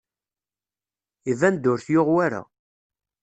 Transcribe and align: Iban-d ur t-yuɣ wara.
Iban-d 1.31 1.63
ur 1.71 1.77
t-yuɣ 1.81 2.07
wara. 2.15 2.41